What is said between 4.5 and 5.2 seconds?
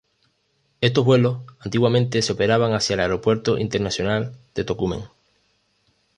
de Tocumen.